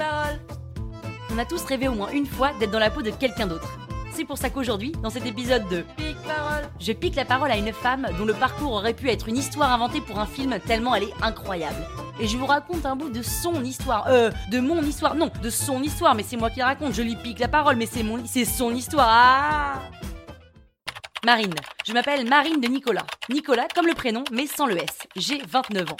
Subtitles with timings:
[0.00, 0.40] parole
[1.30, 3.78] On a tous rêvé au moins une fois d'être dans la peau de quelqu'un d'autre.
[4.12, 7.56] C'est pour ça qu'aujourd'hui, dans cet épisode de Pique parole, je pique la parole à
[7.56, 10.94] une femme dont le parcours aurait pu être une histoire inventée pour un film tellement
[10.94, 11.86] elle est incroyable.
[12.18, 14.06] Et je vous raconte un bout de son histoire.
[14.08, 15.14] Euh, de mon histoire.
[15.14, 16.94] Non, de son histoire, mais c'est moi qui raconte.
[16.94, 19.08] Je lui pique la parole, mais c'est mon, c'est son histoire.
[19.08, 19.82] Ah
[21.24, 21.54] Marine.
[21.86, 23.06] Je m'appelle Marine de Nicolas.
[23.28, 24.98] Nicolas comme le prénom, mais sans le S.
[25.16, 25.96] J'ai 29 ans.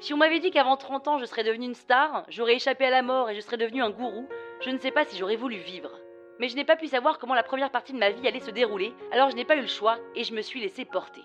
[0.00, 2.90] Si on m'avait dit qu'avant 30 ans je serais devenue une star, j'aurais échappé à
[2.90, 4.28] la mort et je serais devenue un gourou,
[4.60, 5.90] je ne sais pas si j'aurais voulu vivre.
[6.38, 8.52] Mais je n'ai pas pu savoir comment la première partie de ma vie allait se
[8.52, 11.22] dérouler, alors je n'ai pas eu le choix et je me suis laissée porter.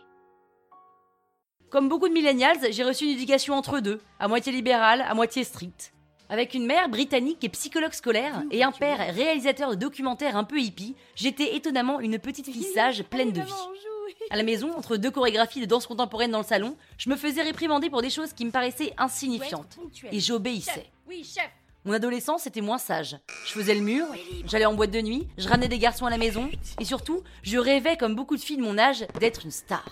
[1.69, 5.43] Comme beaucoup de millennials, j'ai reçu une éducation entre deux, à moitié libérale, à moitié
[5.43, 5.93] stricte.
[6.29, 10.57] Avec une mère britannique et psychologue scolaire et un père réalisateur de documentaires un peu
[10.57, 13.92] hippie, j'étais étonnamment une petite fille sage pleine de vie.
[14.33, 17.43] À la maison, entre deux chorégraphies de danse contemporaine dans le salon, je me faisais
[17.43, 19.77] réprimander pour des choses qui me paraissaient insignifiantes.
[20.11, 20.89] Et j'obéissais.
[21.85, 23.15] Mon adolescence était moins sage.
[23.45, 24.07] Je faisais le mur,
[24.47, 26.49] j'allais en boîte de nuit, je ramenais des garçons à la maison,
[26.79, 29.85] et surtout, je rêvais, comme beaucoup de filles de mon âge, d'être une star.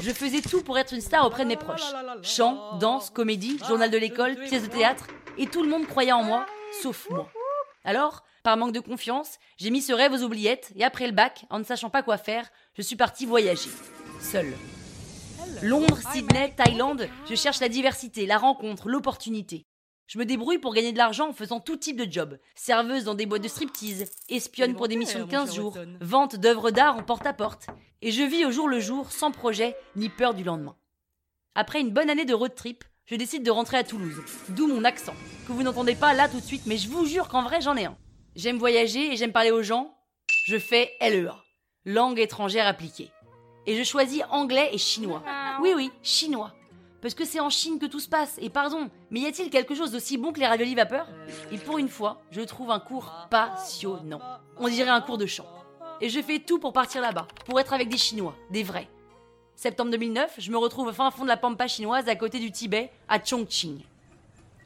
[0.00, 1.92] Je faisais tout pour être une star auprès de mes proches.
[2.22, 6.22] Chant, danse, comédie, journal de l'école, pièce de théâtre, et tout le monde croyait en
[6.22, 6.46] moi,
[6.80, 7.28] sauf moi.
[7.84, 11.44] Alors, par manque de confiance, j'ai mis ce rêve aux oubliettes, et après le bac,
[11.50, 13.70] en ne sachant pas quoi faire, je suis partie voyager.
[14.20, 14.52] Seule.
[15.62, 19.66] Londres, Sydney, Thaïlande, je cherche la diversité, la rencontre, l'opportunité.
[20.06, 22.38] Je me débrouille pour gagner de l'argent en faisant tout type de job.
[22.54, 26.70] Serveuse dans des boîtes de striptease, espionne pour des missions de 15 jours, vente d'œuvres
[26.70, 27.68] d'art en porte-à-porte.
[28.02, 30.76] Et je vis au jour le jour, sans projet, ni peur du lendemain.
[31.54, 34.20] Après une bonne année de road trip, je décide de rentrer à Toulouse.
[34.50, 35.14] D'où mon accent,
[35.46, 37.76] que vous n'entendez pas là tout de suite, mais je vous jure qu'en vrai j'en
[37.76, 37.96] ai un.
[38.34, 39.96] J'aime voyager et j'aime parler aux gens.
[40.46, 41.43] Je fais LEA,
[41.84, 43.10] langue étrangère appliquée.
[43.66, 45.22] Et je choisis anglais et chinois.
[45.60, 46.52] Oui, oui, chinois.
[47.00, 48.36] Parce que c'est en Chine que tout se passe.
[48.40, 51.06] Et pardon, mais y a-t-il quelque chose d'aussi bon que les raviolis vapeur
[51.52, 54.20] Et pour une fois, je trouve un cours passionnant.
[54.58, 55.46] On dirait un cours de chant.
[56.00, 58.88] Et je fais tout pour partir là-bas, pour être avec des Chinois, des vrais.
[59.54, 62.50] Septembre 2009, je me retrouve au fin fond de la pampa chinoise à côté du
[62.50, 63.80] Tibet, à Chongqing.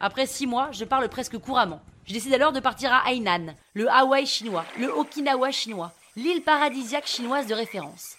[0.00, 1.82] Après six mois, je parle presque couramment.
[2.06, 7.06] Je décide alors de partir à Hainan, le Hawaï chinois, le Okinawa chinois, l'île paradisiaque
[7.06, 8.16] chinoise de référence.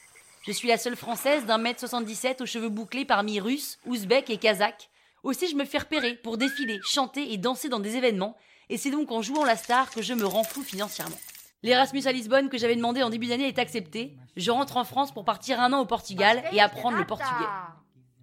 [0.48, 4.38] Je suis la seule française d'un mètre 77 aux cheveux bouclés parmi russes, ouzbeks et
[4.38, 4.90] kazakhs.
[5.24, 8.38] Aussi, je me fais repérer pour défiler, chanter et danser dans des événements,
[8.70, 11.18] et c'est donc en jouant la star que je me rends fou financièrement.
[11.62, 14.16] L'Erasmus à Lisbonne que j'avais demandé en début d'année est accepté.
[14.38, 17.50] Je rentre en France pour partir un an au Portugal et apprendre le portugais.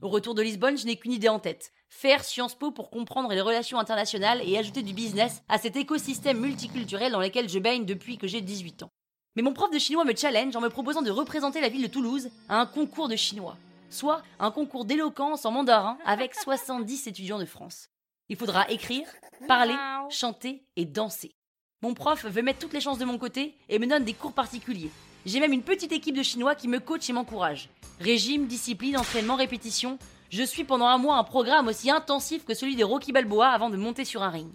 [0.00, 1.70] Au retour de Lisbonne, je n'ai qu'une idée en tête.
[1.90, 6.40] Faire Sciences Po pour comprendre les relations internationales et ajouter du business à cet écosystème
[6.40, 8.90] multiculturel dans lequel je baigne depuis que j'ai 18 ans.
[9.36, 11.88] Mais mon prof de chinois me challenge en me proposant de représenter la ville de
[11.88, 13.58] Toulouse à un concours de chinois,
[13.90, 17.90] soit un concours d'éloquence en mandarin avec 70 étudiants de France.
[18.30, 19.06] Il faudra écrire,
[19.46, 19.76] parler,
[20.08, 21.34] chanter et danser.
[21.82, 24.32] Mon prof veut mettre toutes les chances de mon côté et me donne des cours
[24.32, 24.90] particuliers.
[25.26, 27.68] J'ai même une petite équipe de chinois qui me coach et m'encourage.
[28.00, 29.98] Régime, discipline, entraînement, répétition.
[30.30, 33.68] Je suis pendant un mois un programme aussi intensif que celui des Rocky Balboa avant
[33.68, 34.50] de monter sur un ring.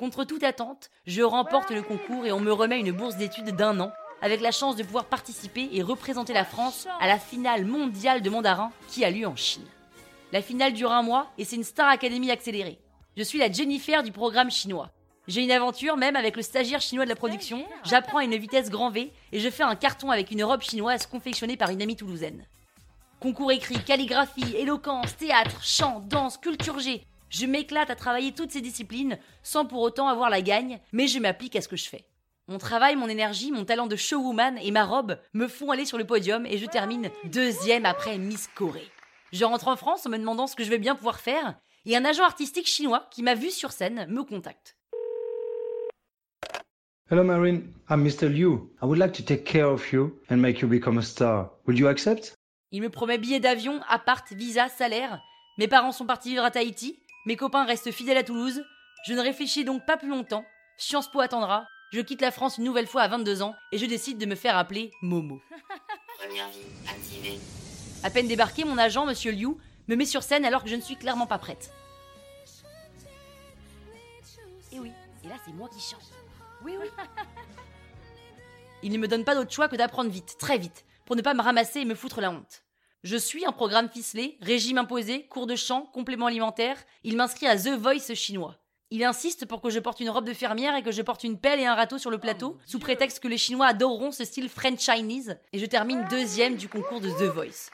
[0.00, 3.78] Contre toute attente, je remporte le concours et on me remet une bourse d'études d'un
[3.80, 3.92] an,
[4.22, 8.30] avec la chance de pouvoir participer et représenter la France à la finale mondiale de
[8.30, 9.66] mandarin qui a lieu en Chine.
[10.32, 12.78] La finale dure un mois et c'est une Star Academy accélérée.
[13.14, 14.88] Je suis la Jennifer du programme chinois.
[15.28, 18.70] J'ai une aventure même avec le stagiaire chinois de la production, j'apprends à une vitesse
[18.70, 21.96] grand V et je fais un carton avec une robe chinoise confectionnée par une amie
[21.96, 22.46] toulousaine.
[23.20, 27.04] Concours écrit, calligraphie, éloquence, théâtre, chant, danse, culture G.
[27.30, 31.20] Je m'éclate à travailler toutes ces disciplines sans pour autant avoir la gagne, mais je
[31.20, 32.04] m'applique à ce que je fais.
[32.48, 35.96] Mon travail, mon énergie, mon talent de showwoman et ma robe me font aller sur
[35.96, 38.88] le podium et je termine deuxième après Miss Corée.
[39.32, 41.54] Je rentre en France en me demandant ce que je vais bien pouvoir faire
[41.86, 44.76] et un agent artistique chinois qui m'a vu sur scène me contacte.
[47.08, 47.72] Hello, Marine.
[47.88, 48.28] I'm Mr.
[48.28, 48.72] Liu.
[48.82, 51.50] I would like to take care of you and make you become a star.
[51.66, 52.34] Will you accept?
[52.72, 55.20] Il me promet billets d'avion, appart, visa, salaire.
[55.58, 57.00] Mes parents sont partis vivre à Tahiti.
[57.26, 58.64] Mes copains restent fidèles à Toulouse.
[59.04, 60.44] Je ne réfléchis donc pas plus longtemps.
[60.78, 61.66] Sciences Po attendra.
[61.92, 64.34] Je quitte la France une nouvelle fois à 22 ans et je décide de me
[64.34, 65.40] faire appeler Momo.
[66.18, 67.38] Première vie activée.
[68.02, 69.56] À peine débarqué, mon agent, Monsieur Liu,
[69.88, 71.70] me met sur scène alors que je ne suis clairement pas prête.
[74.72, 74.92] Et oui,
[75.24, 76.12] et là c'est moi qui chante.
[76.64, 76.86] Oui, oui.
[78.82, 81.34] Il ne me donne pas d'autre choix que d'apprendre vite, très vite, pour ne pas
[81.34, 82.62] me ramasser et me foutre la honte.
[83.02, 86.76] Je suis un programme ficelé, régime imposé, cours de chant, complément alimentaire.
[87.02, 88.58] Il m'inscrit à The Voice chinois.
[88.90, 91.38] Il insiste pour que je porte une robe de fermière et que je porte une
[91.38, 94.50] pelle et un râteau sur le plateau, sous prétexte que les Chinois adoreront ce style
[94.50, 97.70] French Chinese, et je termine deuxième du concours de The Voice.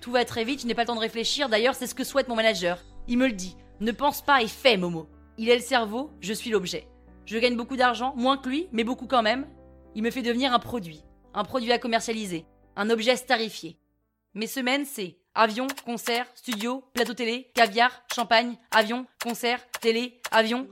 [0.00, 2.02] Tout va très vite, je n'ai pas le temps de réfléchir, d'ailleurs c'est ce que
[2.02, 2.82] souhaite mon manager.
[3.06, 5.06] Il me le dit, ne pense pas et fais Momo.
[5.38, 6.88] Il est le cerveau, je suis l'objet.
[7.26, 9.46] Je gagne beaucoup d'argent, moins que lui, mais beaucoup quand même.
[9.94, 12.44] Il me fait devenir un produit, un produit à commercialiser,
[12.74, 13.78] un objet starifié.
[14.36, 20.66] Mes semaines, c'est avion, concert, studio, plateau télé, caviar, champagne, avion, concert, télé, avion.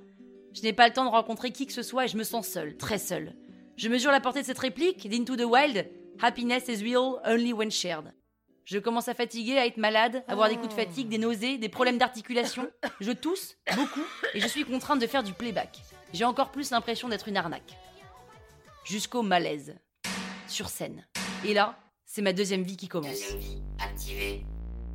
[0.52, 2.48] Je n'ai pas le temps de rencontrer qui que ce soit et je me sens
[2.48, 3.36] seule, très seule.
[3.76, 5.88] Je mesure la portée de cette réplique d'Into the Wild
[6.20, 8.12] Happiness is real only when shared.
[8.64, 11.56] Je commence à fatiguer, à être malade, à avoir des coups de fatigue, des nausées,
[11.56, 12.68] des problèmes d'articulation.
[13.00, 14.04] Je tousse beaucoup
[14.34, 15.78] et je suis contrainte de faire du playback.
[16.12, 17.76] J'ai encore plus l'impression d'être une arnaque.
[18.84, 19.76] Jusqu'au malaise.
[20.48, 21.06] Sur scène.
[21.44, 21.76] Et là,
[22.14, 23.08] c'est ma deuxième vie qui commence.
[23.08, 24.44] Deuxième vie activée.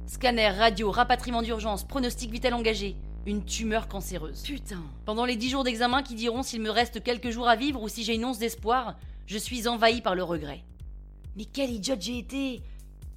[0.06, 2.96] Scanner, radio, rapatriement d'urgence, pronostic vital engagé.
[3.26, 4.44] Une tumeur cancéreuse.
[4.44, 4.84] Putain.
[5.04, 7.90] Pendant les dix jours d'examen qui diront s'il me reste quelques jours à vivre ou
[7.90, 10.64] si j'ai une once d'espoir, je suis envahi par le regret.
[11.36, 12.62] Mais quelle idiote j'ai été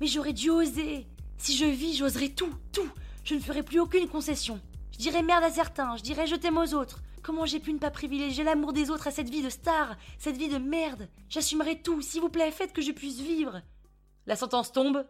[0.00, 1.06] Mais j'aurais dû oser
[1.36, 2.90] Si je vis, j'oserais tout, tout
[3.22, 4.62] Je ne ferai plus aucune concession.
[4.92, 7.02] Je dirais merde à certains, je dirais je t'aime aux autres.
[7.22, 10.38] Comment j'ai pu ne pas privilégier l'amour des autres à cette vie de star, cette
[10.38, 11.06] vie de merde?
[11.28, 13.60] J'assumerai tout, s'il vous plaît, faites que je puisse vivre.
[14.26, 15.06] La sentence tombe.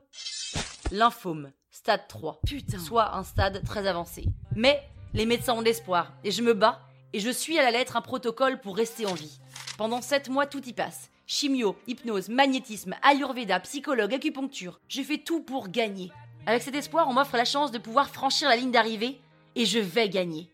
[0.93, 2.41] Lymphome, stade 3.
[2.47, 2.79] Putain.
[2.79, 4.25] Soit un stade très avancé.
[4.55, 4.83] Mais
[5.15, 6.81] les médecins ont de l'espoir, et je me bats,
[7.13, 9.41] et je suis à la lettre un protocole pour rester en vie.
[9.77, 11.11] Pendant 7 mois, tout y passe.
[11.27, 14.81] Chimio, hypnose, magnétisme, ayurveda, psychologue, acupuncture.
[14.89, 16.13] Je fais tout pour gagner.
[16.47, 19.21] Avec cet espoir, on m'offre la chance de pouvoir franchir la ligne d'arrivée,
[19.57, 20.51] et je vais gagner.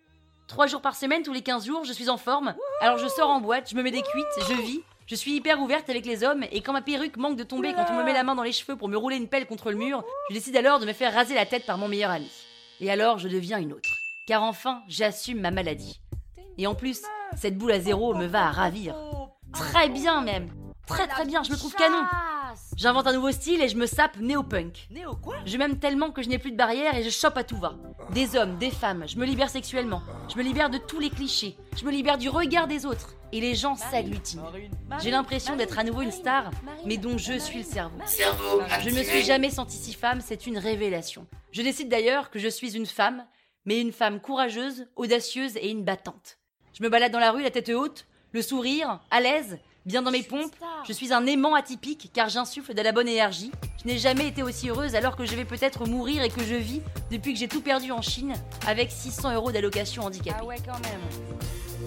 [0.49, 2.55] Trois jours par semaine, tous les 15 jours, je suis en forme.
[2.81, 4.81] Alors je sors en boîte, je me mets des cuites, je vis.
[5.07, 7.87] Je suis hyper ouverte avec les hommes et quand ma perruque manque de tomber quand
[7.91, 9.77] on me met la main dans les cheveux pour me rouler une pelle contre le
[9.77, 12.29] mur, je décide alors de me faire raser la tête par mon meilleur ami.
[12.81, 13.89] Et alors je deviens une autre.
[14.27, 16.01] Car enfin, j'assume ma maladie.
[16.59, 17.03] Et en plus,
[17.37, 18.97] cette boule à zéro me va à ravir.
[19.53, 20.51] Très bien même.
[20.89, 22.03] Très très bien, je me trouve canon.
[22.77, 24.89] J'invente un nouveau style et je me sape néo-punk.
[24.91, 25.37] Néo quoi?
[25.47, 27.77] Je m'aime tellement que je n'ai plus de barrières et je chope à tout va.
[28.11, 30.01] Des hommes, des femmes, je me libère sexuellement.
[30.29, 31.57] Je me libère de tous les clichés.
[31.77, 33.15] Je me libère du regard des autres.
[33.33, 34.45] Et les gens s'agglutinent.
[35.03, 36.51] J'ai l'impression d'être à nouveau une star,
[36.85, 37.99] mais dont je suis le cerveau.
[38.07, 41.27] Cerveau Je ne me suis jamais sentie si femme, c'est une révélation.
[41.51, 43.27] Je décide d'ailleurs que je suis une femme,
[43.65, 46.39] mais une femme courageuse, audacieuse et une battante.
[46.73, 50.11] Je me balade dans la rue la tête haute, le sourire, à l'aise, bien dans
[50.11, 50.55] mes pompes.
[50.87, 53.53] Je suis un aimant atypique car j'insuffle de la bonne énergie.
[53.83, 56.57] Je n'ai jamais été aussi heureuse alors que je vais peut-être mourir et que je
[56.57, 58.35] vis depuis que j'ai tout perdu en Chine
[58.67, 60.39] avec 600 euros d'allocation handicapée.
[60.41, 61.01] Ah ouais quand même.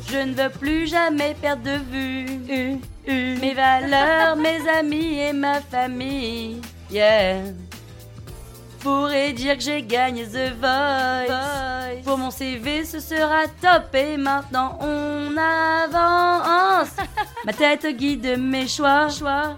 [0.07, 6.61] Je ne veux plus jamais perdre de vue mes valeurs, mes amis et ma famille.
[6.89, 7.43] Yeah.
[8.79, 12.01] Pourrait dire que j'ai gagné The Voice.
[12.05, 13.93] Pour mon CV, ce sera top.
[13.93, 16.95] Et maintenant, on avance.
[17.45, 19.07] Ma tête guide mes choix.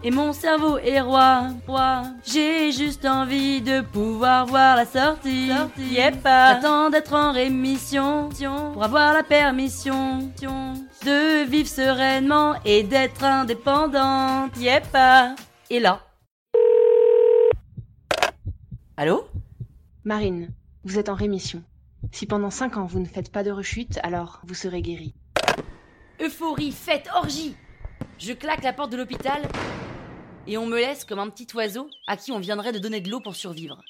[0.04, 1.48] Et mon cerveau est roi.
[1.66, 2.04] roi.
[2.24, 5.50] J'ai juste envie de pouvoir voir la sortie.
[5.78, 6.20] Yep.
[6.24, 8.30] J'attends d'être en rémission.
[8.74, 10.32] Pour avoir la permission
[11.04, 14.56] de vivre sereinement et d'être indépendante.
[14.58, 14.98] Yep.
[15.72, 16.02] Et là.
[18.96, 19.26] Allô?
[20.04, 21.64] Marine, vous êtes en rémission.
[22.12, 25.16] Si pendant 5 ans vous ne faites pas de rechute, alors vous serez guérie.
[26.20, 27.56] Euphorie, fête, orgie
[28.22, 29.42] Je claque la porte de l'hôpital
[30.46, 33.10] et on me laisse comme un petit oiseau à qui on viendrait de donner de
[33.10, 33.82] l'eau pour survivre.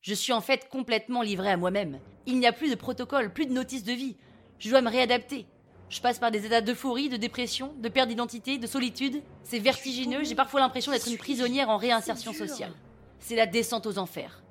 [0.00, 1.98] Je suis en fait complètement livré à moi-même.
[2.26, 4.16] Il n'y a plus de protocole, plus de notice de vie.
[4.60, 5.46] Je dois me réadapter.
[5.88, 9.24] Je passe par des états d'euphorie, de dépression, de perte d'identité, de solitude.
[9.42, 12.72] C'est vertigineux, j'ai parfois l'impression d'être une prisonnière en réinsertion sociale.
[13.18, 14.44] C'est la descente aux enfers.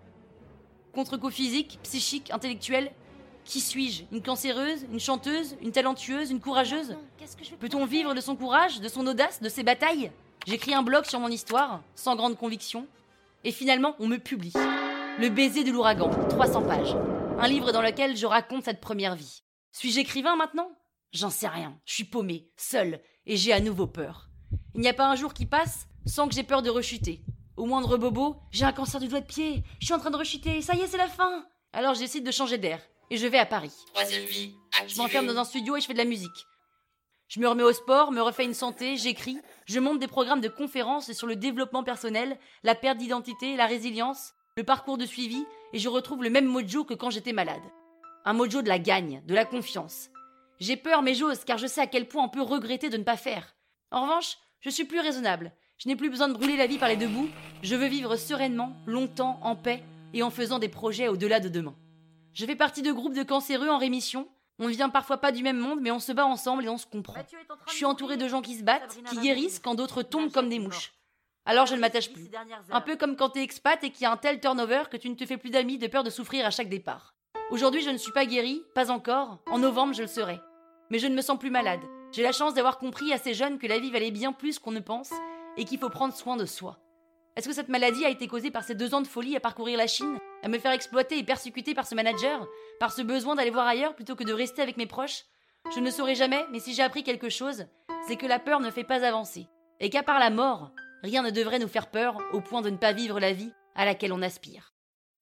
[0.92, 2.92] Contre-coup physique, psychique, intellectuel
[3.46, 4.04] Qui suis-je?
[4.12, 6.96] Une cancéreuse Une chanteuse Une talentueuse Une courageuse?
[7.60, 10.12] Peut-on vivre de son courage, de son audace, de ses batailles?
[10.48, 12.88] J'écris un blog sur mon histoire, sans grande conviction,
[13.44, 14.54] et finalement on me publie.
[15.20, 16.96] Le baiser de l'ouragan, 300 pages.
[17.40, 19.44] Un livre dans lequel je raconte cette première vie.
[19.72, 20.70] Suis-je écrivain maintenant?
[21.12, 21.80] J'en sais rien.
[21.86, 24.30] Je suis paumé, seul, et j'ai à nouveau peur.
[24.76, 27.22] Il n'y a pas un jour qui passe sans que j'ai peur de rechuter.
[27.56, 30.18] Au moindre bobo, j'ai un cancer du doigt de pied, je suis en train de
[30.18, 32.82] rechuter, ça y est, c'est la fin Alors je décide de changer d'air,
[33.14, 33.72] et je vais à Paris.
[33.94, 34.56] Troisième vie
[34.88, 36.48] Je m'enferme dans un studio et je fais de la musique.
[37.28, 40.48] Je me remets au sport, me refais une santé, j'écris, je monte des programmes de
[40.48, 45.80] conférences sur le développement personnel, la perte d'identité, la résilience, le parcours de suivi, et
[45.80, 47.62] je retrouve le même mojo que quand j'étais malade.
[48.26, 50.10] Un mojo de la gagne, de la confiance.
[50.60, 53.04] J'ai peur mais j'ose car je sais à quel point on peut regretter de ne
[53.04, 53.56] pas faire.
[53.92, 55.52] En revanche, je suis plus raisonnable.
[55.78, 57.30] Je n'ai plus besoin de brûler la vie par les deux bouts.
[57.62, 59.84] Je veux vivre sereinement, longtemps, en paix
[60.16, 61.76] et en faisant des projets au-delà de demain.
[62.34, 64.28] Je fais partie de groupes de cancéreux en rémission.
[64.60, 66.78] On ne vient parfois pas du même monde, mais on se bat ensemble et on
[66.78, 67.22] se comprend.
[67.68, 70.60] Je suis entourée de gens qui se battent, qui guérissent quand d'autres tombent comme des
[70.60, 70.94] mouches.
[71.46, 72.30] Alors je ne m'attache plus.
[72.72, 75.10] Un peu comme quand t'es expat et qu'il y a un tel turnover que tu
[75.10, 77.14] ne te fais plus d'amis de peur de souffrir à chaque départ.
[77.52, 79.40] Aujourd'hui, je ne suis pas guérie, pas encore.
[79.48, 80.40] En novembre, je le serai.
[80.90, 81.82] Mais je ne me sens plus malade.
[82.12, 84.80] J'ai la chance d'avoir compris assez jeune que la vie valait bien plus qu'on ne
[84.80, 85.12] pense
[85.58, 86.80] et qu'il faut prendre soin de soi.
[87.36, 89.78] Est-ce que cette maladie a été causée par ces deux ans de folie à parcourir
[89.78, 92.48] la Chine, à me faire exploiter et persécuter par ce manager,
[92.80, 95.24] par ce besoin d'aller voir ailleurs plutôt que de rester avec mes proches?
[95.74, 97.66] Je ne saurais jamais, mais si j'ai appris quelque chose,
[98.08, 99.48] c'est que la peur ne fait pas avancer,
[99.80, 100.72] et qu'à part la mort,
[101.02, 103.86] rien ne devrait nous faire peur au point de ne pas vivre la vie à
[103.86, 104.74] laquelle on aspire.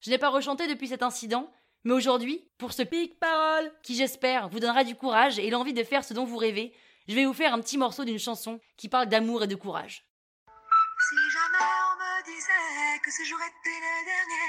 [0.02, 1.50] Je n'ai pas rechanté depuis cet incident,
[1.86, 6.04] mais aujourd'hui, pour ce pic-parole, qui j'espère vous donnera du courage et l'envie de faire
[6.04, 6.74] ce dont vous rêvez,
[7.08, 10.06] je vais vous faire un petit morceau d'une chanson qui parle d'amour et de courage.
[13.04, 14.48] Que ce jour était le dernier,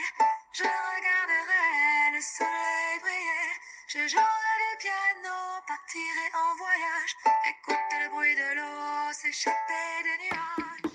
[0.52, 3.50] je regarderais le soleil briller.
[3.88, 5.36] Je jouerais du piano,
[5.66, 7.12] partirais en voyage,
[7.50, 10.92] écouter le bruit de l'eau s'échapper des nuages.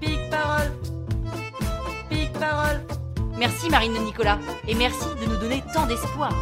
[0.00, 0.72] Pic-parole
[2.08, 2.80] Pic-parole
[3.36, 6.32] Merci Marine Nicolas, et merci de nous donner tant d'espoir.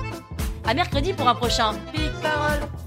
[0.66, 2.77] À mercredi pour un prochain Pic-parole